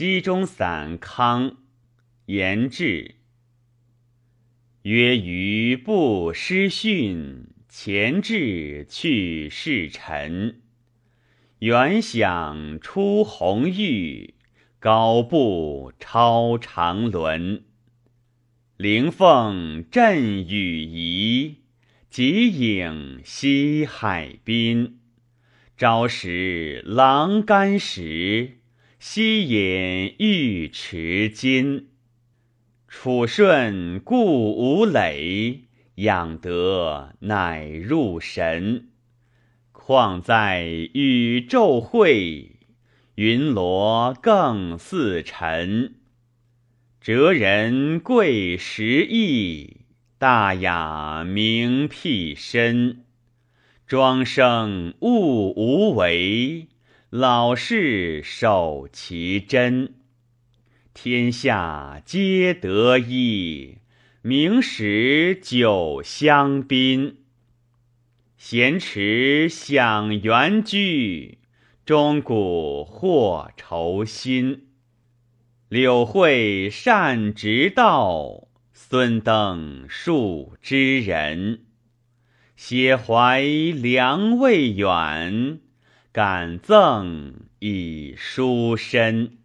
[0.00, 1.58] 鸡中散康，
[2.24, 3.16] 言志。
[4.84, 10.62] 曰：余不失训，前志去世臣。
[11.58, 14.36] 原想出红玉，
[14.78, 17.64] 高步超长轮。
[18.78, 21.58] 灵凤振羽仪，
[22.08, 25.00] 极影西海滨。
[25.76, 28.59] 朝食琅玕石，
[29.02, 31.88] 夕饮玉池金。
[32.86, 35.62] 楚顺故无累，
[35.94, 38.90] 养德乃入神。
[39.72, 42.56] 况在宇宙会，
[43.14, 45.94] 云罗更似尘。
[47.00, 49.78] 哲人贵识义，
[50.18, 53.06] 大雅明辟身。
[53.86, 56.68] 庄生物无为，
[57.10, 59.94] 老士守其真。
[60.94, 63.78] 天下皆得一，
[64.22, 67.16] 名实久相宾。
[68.36, 71.38] 闲池享园居，
[71.84, 74.68] 钟鼓惑愁心。
[75.68, 81.64] 柳惠善直道，孙登数知人。
[82.54, 85.58] 写怀良未远，
[86.12, 89.39] 感赠以书身。